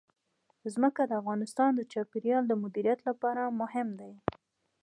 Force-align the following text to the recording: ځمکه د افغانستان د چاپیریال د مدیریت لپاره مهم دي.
ځمکه 0.73 1.01
د 1.07 1.11
افغانستان 1.21 1.71
د 1.75 1.81
چاپیریال 1.91 2.43
د 2.47 2.53
مدیریت 2.63 2.99
لپاره 3.09 3.43
مهم 3.61 3.87
دي. 3.99 4.13